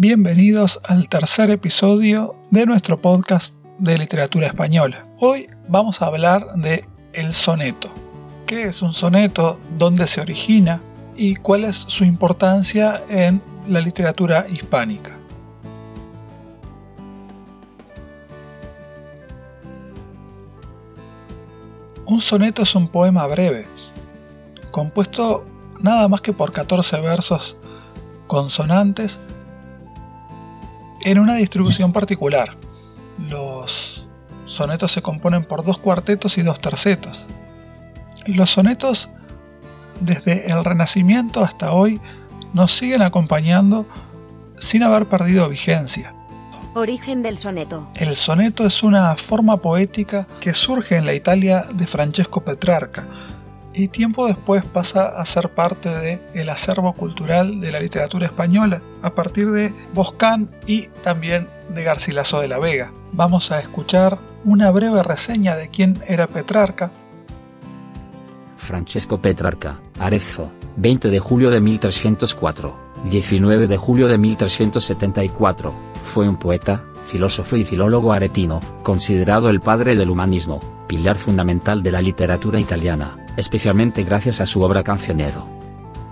bienvenidos 0.00 0.78
al 0.84 1.08
tercer 1.08 1.50
episodio 1.50 2.36
de 2.52 2.66
nuestro 2.66 3.00
podcast 3.00 3.52
de 3.78 3.98
literatura 3.98 4.46
española. 4.46 5.08
Hoy 5.18 5.48
vamos 5.66 6.00
a 6.00 6.06
hablar 6.06 6.54
de 6.54 6.84
el 7.12 7.34
soneto. 7.34 7.90
¿Qué 8.46 8.62
es 8.68 8.80
un 8.80 8.92
soneto? 8.92 9.58
¿Dónde 9.76 10.06
se 10.06 10.20
origina? 10.20 10.80
¿Y 11.16 11.34
cuál 11.34 11.64
es 11.64 11.74
su 11.88 12.04
importancia 12.04 13.02
en 13.08 13.42
la 13.68 13.80
literatura 13.80 14.46
hispánica? 14.48 15.18
Un 22.06 22.20
soneto 22.20 22.62
es 22.62 22.72
un 22.76 22.86
poema 22.86 23.26
breve, 23.26 23.66
compuesto 24.70 25.44
nada 25.80 26.06
más 26.06 26.20
que 26.20 26.32
por 26.32 26.52
14 26.52 27.00
versos 27.00 27.56
consonantes 28.28 29.18
en 31.10 31.18
una 31.18 31.36
distribución 31.36 31.92
particular. 31.92 32.56
Los 33.28 34.06
sonetos 34.44 34.92
se 34.92 35.02
componen 35.02 35.44
por 35.44 35.64
dos 35.64 35.78
cuartetos 35.78 36.36
y 36.36 36.42
dos 36.42 36.60
tercetos. 36.60 37.24
Los 38.26 38.50
sonetos, 38.50 39.08
desde 40.00 40.50
el 40.50 40.64
Renacimiento 40.64 41.42
hasta 41.42 41.72
hoy, 41.72 41.98
nos 42.52 42.76
siguen 42.76 43.02
acompañando 43.02 43.86
sin 44.58 44.82
haber 44.82 45.06
perdido 45.06 45.48
vigencia. 45.48 46.14
Origen 46.74 47.22
del 47.22 47.38
soneto. 47.38 47.88
El 47.94 48.14
soneto 48.14 48.66
es 48.66 48.82
una 48.82 49.16
forma 49.16 49.56
poética 49.56 50.26
que 50.40 50.52
surge 50.52 50.96
en 50.96 51.06
la 51.06 51.14
Italia 51.14 51.64
de 51.72 51.86
Francesco 51.86 52.44
Petrarca, 52.44 53.06
y 53.74 53.88
tiempo 53.88 54.26
después 54.26 54.64
pasa 54.64 55.20
a 55.20 55.26
ser 55.26 55.50
parte 55.50 55.90
del 55.90 56.20
el 56.34 56.48
acervo 56.48 56.92
cultural 56.92 57.60
de 57.60 57.70
la 57.70 57.80
literatura 57.80 58.26
española 58.26 58.80
a 59.02 59.14
partir 59.14 59.50
de 59.50 59.72
Boscán 59.94 60.48
y 60.66 60.88
también 61.02 61.48
de 61.68 61.82
Garcilaso 61.82 62.40
de 62.40 62.48
la 62.48 62.58
Vega. 62.58 62.92
Vamos 63.12 63.50
a 63.50 63.60
escuchar 63.60 64.18
una 64.44 64.70
breve 64.70 65.02
reseña 65.02 65.56
de 65.56 65.68
quién 65.68 65.98
era 66.06 66.26
Petrarca. 66.26 66.90
Francesco 68.56 69.20
Petrarca, 69.20 69.80
Arezzo, 69.98 70.50
20 70.76 71.08
de 71.08 71.18
julio 71.18 71.50
de 71.50 71.60
1304, 71.60 72.76
19 73.10 73.66
de 73.66 73.76
julio 73.76 74.08
de 74.08 74.18
1374, 74.18 75.72
fue 76.02 76.28
un 76.28 76.38
poeta, 76.38 76.84
filósofo 77.08 77.56
y 77.56 77.64
filólogo 77.64 78.12
aretino, 78.12 78.60
considerado 78.84 79.48
el 79.48 79.60
padre 79.60 79.96
del 79.96 80.10
humanismo, 80.10 80.60
pilar 80.86 81.18
fundamental 81.18 81.82
de 81.82 81.90
la 81.90 82.02
literatura 82.02 82.60
italiana, 82.60 83.16
especialmente 83.36 84.04
gracias 84.04 84.40
a 84.40 84.46
su 84.46 84.62
obra 84.62 84.84
Cancionero. 84.84 85.48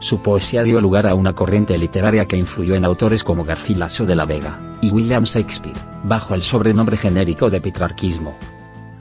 Su 0.00 0.20
poesía 0.20 0.62
dio 0.62 0.80
lugar 0.80 1.06
a 1.06 1.14
una 1.14 1.34
corriente 1.34 1.76
literaria 1.76 2.26
que 2.26 2.36
influyó 2.36 2.74
en 2.74 2.84
autores 2.84 3.22
como 3.22 3.44
Garcilaso 3.44 4.06
de 4.06 4.16
la 4.16 4.24
Vega 4.24 4.58
y 4.80 4.90
William 4.90 5.24
Shakespeare, 5.24 5.76
bajo 6.04 6.34
el 6.34 6.42
sobrenombre 6.42 6.96
genérico 6.96 7.50
de 7.50 7.60
petrarquismo. 7.60 8.36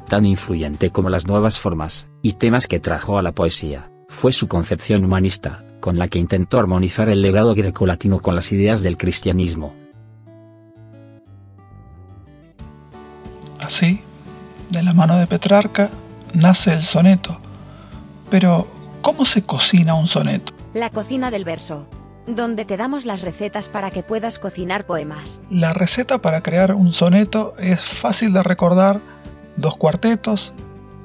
Tan 0.07 0.25
influyente 0.25 0.89
como 0.89 1.09
las 1.09 1.27
nuevas 1.27 1.59
formas 1.59 2.07
y 2.21 2.33
temas 2.33 2.67
que 2.67 2.79
trajo 2.79 3.17
a 3.17 3.21
la 3.21 3.31
poesía, 3.31 3.91
fue 4.09 4.33
su 4.33 4.47
concepción 4.47 5.05
humanista, 5.05 5.63
con 5.79 5.97
la 5.97 6.07
que 6.07 6.19
intentó 6.19 6.59
armonizar 6.59 7.09
el 7.09 7.21
legado 7.21 7.53
grecolatino 7.53 8.19
con 8.19 8.35
las 8.35 8.51
ideas 8.51 8.81
del 8.81 8.97
cristianismo. 8.97 9.75
Así, 13.67 13.99
de 14.69 14.81
la 14.81 14.93
mano 14.93 15.17
de 15.17 15.27
Petrarca, 15.27 15.89
nace 16.33 16.71
el 16.71 16.83
soneto. 16.83 17.37
Pero, 18.29 18.65
¿cómo 19.01 19.25
se 19.25 19.41
cocina 19.41 19.93
un 19.93 20.07
soneto? 20.07 20.53
La 20.73 20.89
cocina 20.89 21.31
del 21.31 21.43
verso, 21.43 21.85
donde 22.27 22.63
te 22.63 22.77
damos 22.77 23.03
las 23.03 23.23
recetas 23.23 23.67
para 23.67 23.91
que 23.91 24.03
puedas 24.03 24.39
cocinar 24.39 24.85
poemas. 24.85 25.41
La 25.49 25.73
receta 25.73 26.19
para 26.19 26.43
crear 26.43 26.73
un 26.73 26.93
soneto 26.93 27.55
es 27.59 27.81
fácil 27.81 28.31
de 28.31 28.41
recordar, 28.41 29.01
dos 29.57 29.75
cuartetos, 29.75 30.53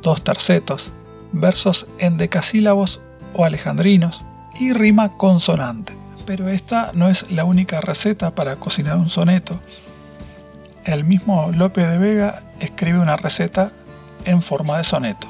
dos 0.01 0.23
tercetos, 0.23 0.93
versos 1.33 1.89
en 1.99 2.17
decasílabos 2.17 3.01
o 3.35 3.45
alejandrinos 3.45 4.23
y 4.61 4.73
rima 4.73 5.17
consonante. 5.17 5.95
Pero 6.27 6.49
esta 6.49 6.93
no 6.95 7.09
es 7.09 7.29
la 7.33 7.45
única 7.45 7.81
receta 7.81 8.37
para 8.37 8.55
cocinar 8.55 8.99
un 8.99 9.09
soneto. 9.09 9.61
El 10.85 11.05
mismo 11.05 11.51
Lope 11.53 11.85
de 11.85 11.99
Vega 11.99 12.43
escribe 12.63 12.99
una 12.99 13.17
receta 13.17 13.73
en 14.25 14.43
forma 14.43 14.79
de 14.79 14.85
soneto. 14.85 15.27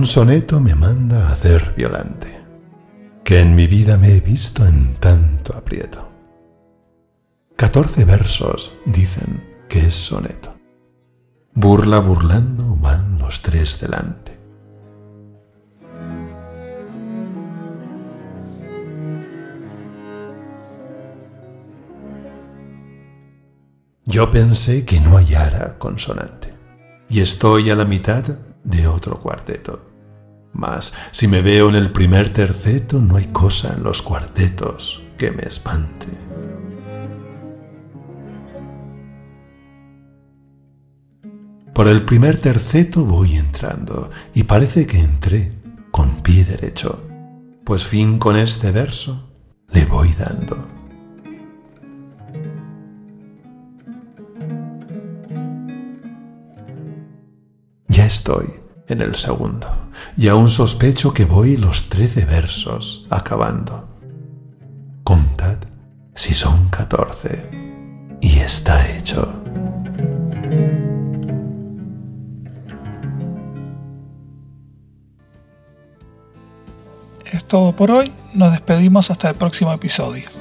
Un 0.00 0.06
soneto 0.06 0.60
me 0.60 0.74
manda 0.74 1.30
hacer 1.30 1.74
violante, 1.76 2.40
que 3.22 3.38
en 3.38 3.54
mi 3.54 3.66
vida 3.66 3.98
me 3.98 4.16
he 4.16 4.20
visto 4.22 4.64
en 4.64 4.94
tanto 4.94 5.54
aprieto. 5.54 6.08
Catorce 7.54 8.06
versos 8.06 8.74
dicen 8.86 9.44
que 9.68 9.80
es 9.80 9.94
soneto. 9.94 10.56
Burla 11.52 11.98
burlando 11.98 12.78
van 12.80 13.18
los 13.18 13.42
tres 13.42 13.78
delante. 13.78 14.38
Yo 24.06 24.32
pensé 24.32 24.86
que 24.86 24.98
no 24.98 25.18
hallara 25.18 25.76
consonante, 25.76 26.54
y 27.10 27.20
estoy 27.20 27.68
a 27.68 27.74
la 27.74 27.84
mitad 27.84 28.24
de 28.64 28.86
otro 28.86 29.20
cuarteto. 29.20 29.89
Mas 30.52 30.92
si 31.12 31.28
me 31.28 31.42
veo 31.42 31.68
en 31.68 31.74
el 31.76 31.92
primer 31.92 32.32
terceto, 32.32 33.00
no 33.00 33.16
hay 33.16 33.26
cosa 33.26 33.74
en 33.74 33.82
los 33.82 34.02
cuartetos 34.02 35.02
que 35.16 35.30
me 35.30 35.42
espante. 35.42 36.06
Por 41.74 41.88
el 41.88 42.02
primer 42.04 42.38
terceto 42.38 43.04
voy 43.04 43.36
entrando, 43.36 44.10
y 44.34 44.42
parece 44.42 44.86
que 44.86 45.00
entré 45.00 45.52
con 45.90 46.22
pie 46.22 46.44
derecho, 46.44 47.02
pues 47.64 47.84
fin 47.84 48.18
con 48.18 48.36
este 48.36 48.70
verso 48.70 49.30
le 49.68 49.86
voy 49.86 50.12
dando. 50.18 50.68
Ya 57.88 58.06
estoy 58.06 58.46
en 58.90 59.02
el 59.02 59.14
segundo, 59.14 59.68
y 60.16 60.28
aún 60.28 60.48
sospecho 60.48 61.12
que 61.12 61.24
voy 61.24 61.56
los 61.56 61.88
trece 61.88 62.24
versos 62.24 63.06
acabando. 63.10 63.88
Contad 65.04 65.58
si 66.14 66.34
son 66.34 66.68
catorce, 66.68 67.48
y 68.20 68.38
está 68.38 68.86
hecho. 68.96 69.32
Es 77.32 77.44
todo 77.44 77.72
por 77.72 77.90
hoy, 77.90 78.12
nos 78.34 78.52
despedimos 78.52 79.10
hasta 79.10 79.30
el 79.30 79.36
próximo 79.36 79.72
episodio. 79.72 80.39